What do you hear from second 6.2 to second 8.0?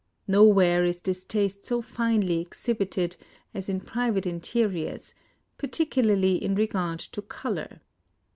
in regard to color.